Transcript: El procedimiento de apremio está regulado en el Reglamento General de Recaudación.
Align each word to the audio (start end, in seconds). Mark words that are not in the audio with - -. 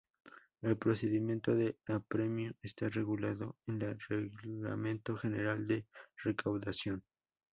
El 0.63 0.77
procedimiento 0.77 1.53
de 1.53 1.77
apremio 1.85 2.53
está 2.63 2.89
regulado 2.89 3.57
en 3.67 3.83
el 3.83 3.99
Reglamento 4.09 5.15
General 5.15 5.67
de 5.67 5.85
Recaudación. 6.23 7.03